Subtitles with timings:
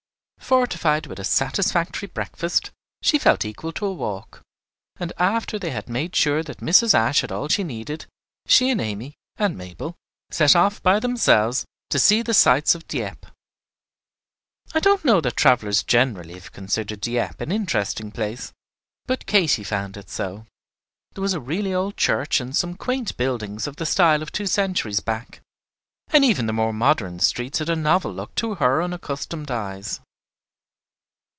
[0.51, 4.41] Fortified with the satisfactory breakfast, she felt equal to a walk;
[4.99, 6.93] and after they had made sure that Mrs.
[6.93, 8.05] Ashe had all she needed,
[8.47, 9.95] she and Amy (and Mabel)
[10.29, 13.29] set off by themselves to see the sights of Dieppe.
[14.73, 18.51] I don't know that travellers generally have considered Dieppe an interesting place,
[19.05, 20.47] but Katy found it so.
[21.13, 24.47] There was a really old church and some quaint buildings of the style of two
[24.47, 25.39] centuries back,
[26.09, 30.01] and even the more modern streets had a novel look to her unaccustomed eyes.